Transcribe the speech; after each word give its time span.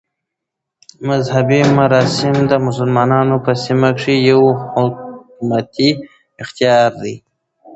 مذهبي 1.09 1.61
مراسم 1.79 2.35
د 2.51 2.53
مسلمانانو 2.67 3.35
په 3.45 3.51
سیمو 3.63 3.89
کښي 3.95 4.15
یو 4.31 4.41
حکومتي 4.75 5.89
اختیار 6.43 6.89
دئ. 7.01 7.15